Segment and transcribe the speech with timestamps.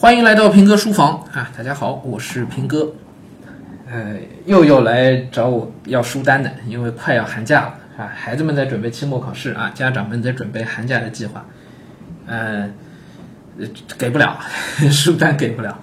[0.00, 1.52] 欢迎来到平哥书房啊！
[1.54, 2.90] 大家好，我是平哥。
[3.86, 4.16] 呃，
[4.46, 11.44] 又又来找我要书单的，因为快要寒假了啊，孩子们在准备期末考试啊，家长们在准备寒假的计划。
[12.26, 12.70] 呃，
[13.98, 14.40] 给不了
[14.90, 15.78] 书单，给不了。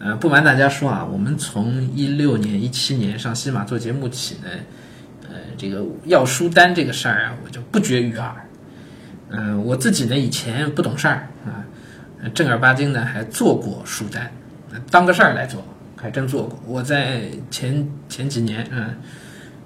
[0.00, 4.50] 呃，不瞒大家说啊，我们从一六年、一七年上西马做节目起呢，
[5.28, 8.34] 呃，这个要书单这个事儿啊，我就不绝于耳。
[9.30, 11.62] 嗯，我自己呢以前不懂事儿啊。
[12.30, 14.30] 正儿八经的还做过书单，
[14.90, 15.62] 当个事儿来做，
[15.96, 16.58] 还真做过。
[16.66, 18.96] 我在前前几年，嗯，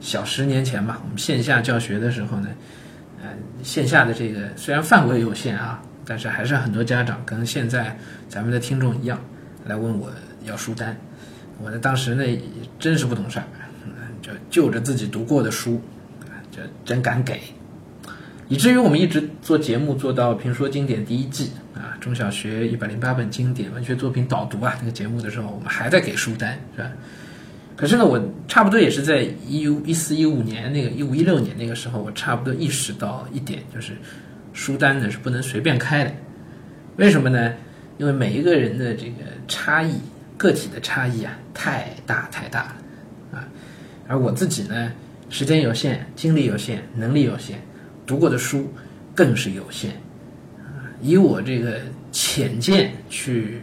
[0.01, 2.49] 小十年前吧，我们线下教学的时候呢，
[3.23, 3.29] 呃，
[3.63, 7.97] 线下的这个虽然范围有限啊，但是还是很多家长跟现在
[8.29, 9.21] 咱们的听众一样
[9.65, 10.11] 来问我
[10.45, 10.97] 要书单。
[11.63, 12.25] 我呢当时呢
[12.79, 13.45] 真是不懂事儿，
[14.23, 15.81] 就就着自己读过的书，
[16.51, 17.41] 就真敢给，
[18.49, 21.51] 以至于我们一直做节目做到评说经典第一季。
[21.75, 26.91] 啊，中小学一百零八本经典文学作品导读啊，那个节目的时候，我们还在给书单，是吧？
[27.77, 33.93] 可是呢，我差不多也是在一一四一五年那个一五一六年那个时候，我差不多意识到一点，就是
[34.55, 36.11] 书单呢是不能随便开的。
[36.97, 37.53] 为什么呢？
[37.99, 39.93] 因为每一个人的这个差异，
[40.39, 42.77] 个体的差异啊，太大太大了
[43.39, 43.49] 啊。
[44.09, 44.91] 而我自己呢，
[45.29, 47.61] 时间有限，精力有限，能力有限，
[48.07, 48.73] 读过的书
[49.15, 50.01] 更是有限。
[51.03, 51.81] 以我这个
[52.13, 53.61] 浅见去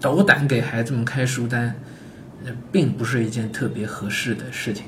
[0.00, 1.74] 斗胆给孩子们开书单，
[2.44, 4.84] 那并不是一件特别合适的事情。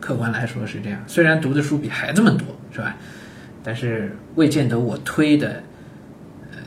[0.00, 2.96] 客观来说是这样，虽然读的书比孩子们多，是吧？
[3.64, 5.62] 但是未见得我推的
[6.52, 6.58] 呃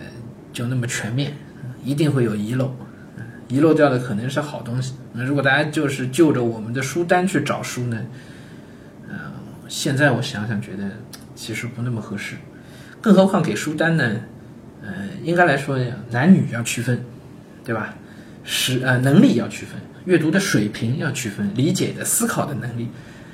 [0.51, 1.33] 就那么全面，
[1.83, 2.75] 一定会有遗漏，
[3.47, 4.95] 遗漏掉的可能是好东西。
[5.13, 8.05] 那如果大家就是就着我们的书单去找书呢，
[9.09, 9.15] 嗯，
[9.69, 10.83] 现在我想想觉得
[11.41, 12.35] 其实不那么合适。
[13.01, 14.21] 更何况给书单呢，
[14.83, 15.75] 呃，应该来说
[16.11, 17.03] 男女要区分，
[17.65, 17.95] 对吧？
[18.43, 22.87] 是呃，能力要区分，阅读的水平要区分，理解的思考的能力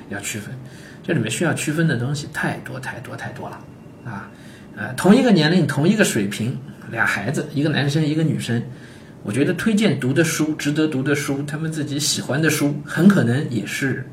[0.08, 0.54] 要区分。
[1.02, 3.58] 这里面需要区分的东西太多太多太多了
[4.06, 4.30] 啊！
[4.74, 6.58] 呃，同一个年龄同一个水平，
[6.90, 8.62] 俩孩子，一个男生一个女生，
[9.22, 14.06] 我觉得推荐读的书、值得读的书、他们自己喜欢的书，很可能也是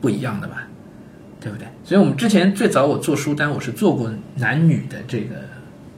[0.00, 0.68] 不一样的吧。
[1.44, 1.68] 对不对？
[1.84, 5.36] 所以我们之前最早我做书单，我是做过男女的这个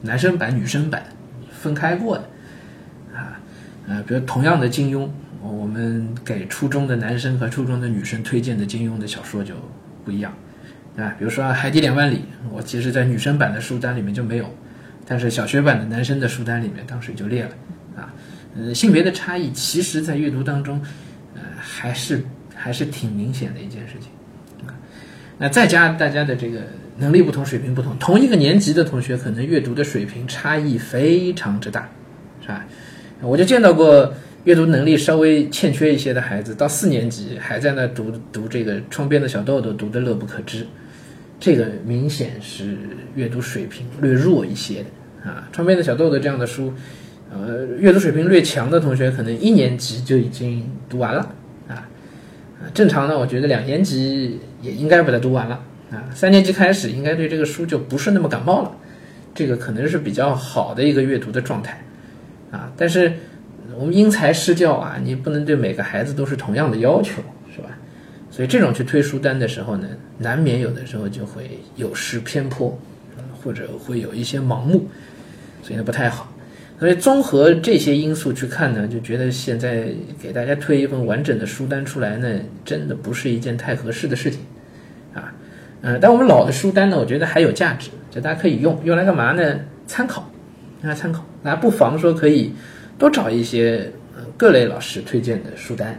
[0.02, 1.04] 男生版、女生版
[1.52, 2.24] 分开过的
[3.14, 3.38] 啊，
[3.86, 5.08] 呃，比如同样的金庸，
[5.40, 9.54] 我们给初中的男生和初中的女生推荐的金庸的小说就
[10.04, 10.34] 不一样，
[10.96, 12.16] 啊，比如说《海底两万里》，
[12.50, 14.52] 我其实在女生版的书单里面就没有，
[15.06, 17.50] 但是小学版的男生的书单里面当时就列了
[17.96, 18.12] 啊，
[18.56, 20.82] 呃，性别的差异其实在阅读当中，
[21.36, 24.10] 呃，还是还是挺明显的一件事情。
[25.38, 26.60] 那再加大家的这个
[26.98, 31.88] 能力不同、水平不同，同一个年级的同学可能阅读的水平差异非常之大，
[32.40, 32.64] 是吧？
[33.20, 34.14] 我就见到过
[34.44, 40.66] 阅读能力稍微欠缺一些的孩子，到四年级还在那读读这个《窗边的小豆豆》，读得乐不可支，
[41.38, 42.76] 这个明显是
[43.14, 45.48] 阅读水平略弱一些的啊。
[45.54, 46.72] 《窗边的小豆豆》这样的书，
[47.30, 51.34] 呃，阅读水平略强的同学可能一年级就已经读完了
[51.68, 51.86] 啊。
[52.72, 55.62] 正常呢，我觉得两年级也应该把它读完了
[55.92, 56.04] 啊。
[56.14, 58.72] 三年级开始应该对这个书就不是那么感冒了，
[59.34, 61.80] 这个可能是比较好的一个阅读的状态
[62.50, 62.72] 啊。
[62.76, 63.12] 但是
[63.78, 67.22] 我们因材施教啊，你不能对每个孩子都是同样的要求，
[67.54, 67.68] 是吧？
[68.30, 69.88] 所以这种去推书单的时候呢，
[70.18, 72.78] 难免有的时候就会有失偏颇，
[73.42, 74.88] 或者会有一些盲目，
[75.62, 76.32] 所以呢不太好。
[76.78, 79.88] 所以综合这些因素去看呢，就觉得现在
[80.20, 84.40] 给大家推一份完整的书单出来呢，真的不是一件太合适的事情，
[85.88, 89.56] 嗯，但我们老的书单呢，我觉得还有价值，就大家可以用，用来干嘛呢？
[89.86, 90.28] 参考，
[90.82, 92.52] 用来参考，大家不妨说可以
[92.98, 93.88] 多找一些
[94.36, 95.96] 各类老师推荐的书单，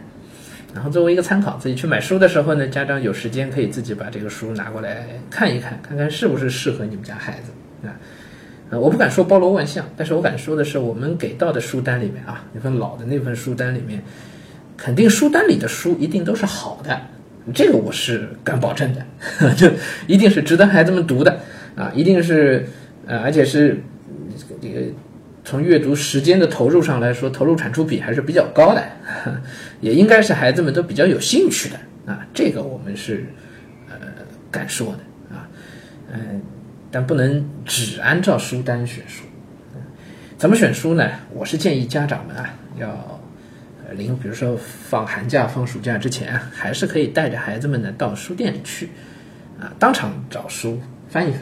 [0.74, 7.96] 然后作为一个参考，自己去买书的时候呢，家长有时间可以自己把这个书拿过来看一看，看看是不是适合你们家孩子，啊。
[8.70, 14.02] 呃，我不敢说包罗万象，但是我敢说的是，我们给到的书单里面啊，那份老的那份书单里面，
[14.76, 17.00] 肯定书单里的书一定都是好的，
[17.52, 19.70] 这个我是敢保证的， 就
[20.06, 21.40] 一定是值得孩子们读的
[21.76, 22.66] 啊，一定是
[23.06, 23.82] 呃，而且是
[24.60, 24.80] 这个
[25.44, 28.82] 从阅读时间的投入上来说，投入产出比还是比较高的，
[29.80, 33.26] 也应该是孩子们都比较有兴趣的啊，这个我们是
[33.88, 33.96] 呃
[34.50, 35.48] 敢说的啊，
[36.12, 36.42] 嗯。
[36.90, 39.24] 但不能只按照书单选书，
[40.38, 41.06] 怎么选书呢？
[41.34, 43.20] 我是建议家长们啊，要
[43.96, 48.88] 临比如说放寒假、放暑假之前，还是可以带着孩子们呢到书店去，
[49.60, 51.40] 啊，当场找书翻一翻，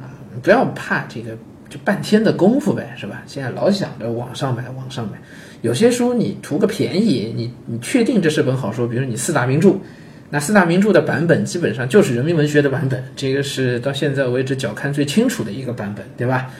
[0.00, 1.36] 啊，不要怕这个
[1.68, 3.22] 就半天的功夫呗，是吧？
[3.26, 5.18] 现在老想着网上买，网上买。
[5.62, 9.76] 有些书你图个便宜，你你确定这是本好书，比如你四大名著，
[10.30, 16.50] 那四大名著的版本基本上就是人民文学的版本，这个是到现在为止脚看最清楚的一个版本，对吧？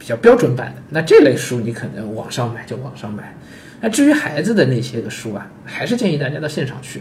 [0.00, 0.82] 比较标准版的。
[0.88, 3.36] 那这类书你可能网上买就网上买。
[3.80, 7.00] 那至于孩子的那些个书啊，还是建议大家到现场去，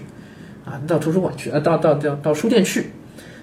[0.65, 2.91] 啊，到图书馆去，啊，到到到到书店去。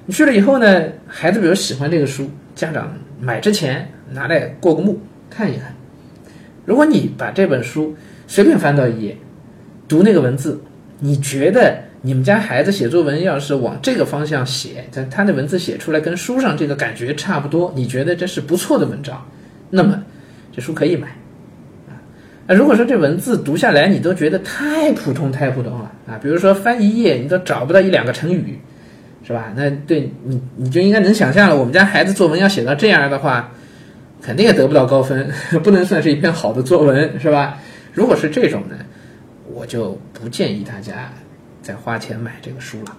[0.05, 5.75] 你去了以后呢，孩子比如喜欢这个书，家长买之前拿来过个目看一看。
[6.65, 9.17] 如果你把这本书随便翻到一页，
[9.89, 10.61] 读那个文字，
[11.01, 19.27] 你觉得你们家孩子写作文要是往这个方向写，他他的文字写出来跟书上这个感觉差不多，你觉得这是不错的文章，
[19.71, 20.03] 那么
[20.55, 21.09] 这书可以买
[21.89, 21.97] 啊。
[22.47, 28.59] 那如果说这文字读下来你都觉得太普通太普通了啊，比如说翻一页你都找不到一两个成语，
[29.27, 29.53] 是吧？
[29.57, 33.53] 那对你你就应该能想象了，我们家孩子作文要写到这样的话。
[34.23, 35.31] 肯定也得不到高分，
[35.63, 37.59] 不能算是一篇好的作文，是吧？
[37.93, 38.75] 如果是这种呢，
[39.53, 41.13] 我就不建议大家
[41.63, 42.97] 再花钱买这个书了，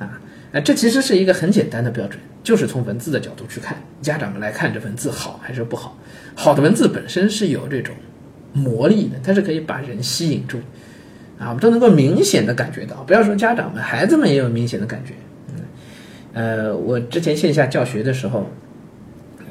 [0.00, 5.96] 啊，那这其实是一个很简单的标准，就是从文字的角度去看，家长们来看这文字好还是不好。
[6.34, 7.94] 好的文字本身是有这种
[8.52, 10.58] 魔力的，它是可以把人吸引住，
[11.38, 12.96] 啊，我们都能够明显的感觉到。
[13.04, 15.14] 不要说家长们，孩子们也有明显的感觉。
[15.54, 15.62] 嗯，
[16.34, 18.50] 呃，我之前线下教学的时候。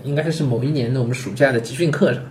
[0.03, 2.23] 应该是某一年的我们暑假的集训课上，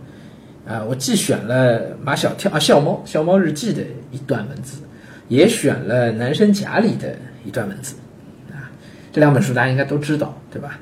[0.67, 3.81] 啊，我既选了马小跳啊《笑猫笑猫日记》的
[4.11, 4.83] 一段文字，
[5.29, 7.15] 也选了《男生甲》里的
[7.45, 7.95] 一段文字，
[9.13, 10.79] 这两本书大家应该都知道，对吧？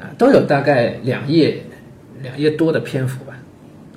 [0.00, 1.62] 啊，都有大概两页
[2.22, 3.34] 两页多的篇幅吧。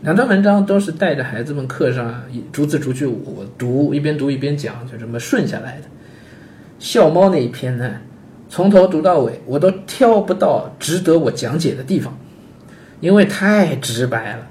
[0.01, 5.83] 两段文章都是带着孩子们课上逐字逐句我读，一边读一边讲，就这么顺下来的。
[6.77, 7.91] 笑猫那一篇呢？
[8.49, 12.17] 从头读到尾，我都挑不到值得我讲解的地方，
[12.99, 14.47] 因为太直白了。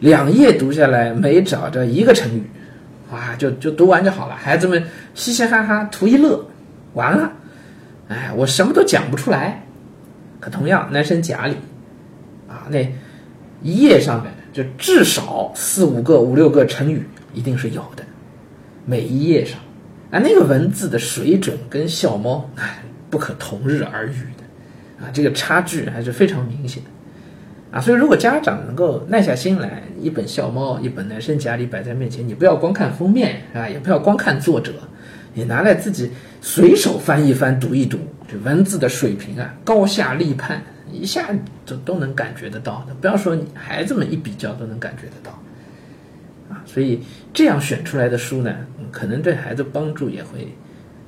[0.00, 2.42] 两页读下来没找着一个成语，
[3.10, 4.36] 哇，就就读完就好了。
[4.36, 4.84] 孩子们
[5.14, 6.44] 嘻嘻哈哈图一乐，
[6.92, 7.32] 完了。
[8.08, 9.64] 哎，我什么都讲不出来。
[10.40, 11.56] 可同样，男生甲里，
[12.48, 12.78] 啊，那
[13.62, 18.04] 一页上面就至少四五个、五六个成语一定是有的，
[18.84, 19.58] 每一页上，
[20.10, 22.80] 啊，那个文字的水准跟笑猫，哎。
[23.10, 26.90] 不可同日而语的，啊，这个差距还是非常明显的，
[27.70, 34.72] 啊，所以如果家长能够耐下心来，一本《笑猫》，一本《男生甲》里摆在面前，你不要光看封面，啊，也不要光看作者，
[35.34, 36.10] 你拿来自己
[36.40, 41.28] 随手翻一翻，读一读，这文字的水平啊，高下立判，一下
[41.66, 42.94] 就都能感觉得到的。
[42.94, 45.30] 不要说孩子们一比较都能感觉得到，
[46.48, 47.02] 啊，所以
[47.32, 48.54] 这样选出来的书呢，
[48.90, 50.48] 可能对孩子帮助也会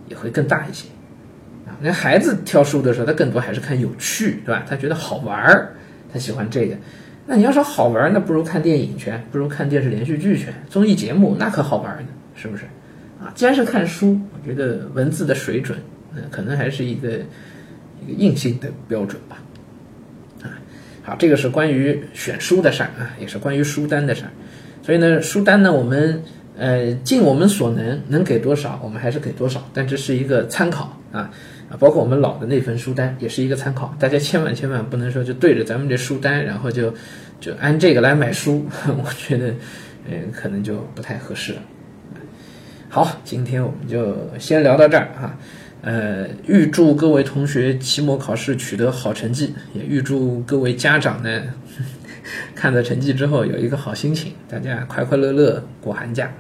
[0.09, 0.89] 也会更大一些。
[1.67, 4.65] 啊那孩子挑书的时候，他更多还是看有趣，对吧？
[4.69, 5.75] 他觉得好玩儿，
[6.13, 6.77] 他喜欢这个。
[7.27, 12.65] 那你要说好玩儿，那不如看电影去，不如看电视连续剧去，综艺节目那可好玩儿呢，是不是？
[13.21, 15.79] 啊，既然是看书，我觉得文字的水准，
[16.15, 17.11] 嗯，可能还是一个
[18.07, 19.39] 一个硬性的标准吧。
[20.43, 20.53] 啊，
[21.03, 24.31] 好，这个是关于选书的事儿啊，也是关于书单的事儿。
[24.83, 26.23] 所以呢，书单呢，我们
[26.57, 31.31] 呃尽我们所能，能给多少，我们还是给多少，但这是一个参考啊。
[31.69, 36.95] 啊，包括我们老的那份书单也是一个参考，大家千万千万不能说就对着咱们这书单，然后就
[37.41, 39.53] 就按这个来买书， 我觉得，
[40.09, 41.63] 嗯，可能就不太合适了。
[42.89, 45.37] 好，今天我们就先聊到这儿啊，
[45.83, 51.43] 呃，预祝各位同学期末考试取得好成绩，也预祝各位家长呢
[52.55, 56.31] 看了成绩之后有一个好心情，大家快快乐乐过寒假。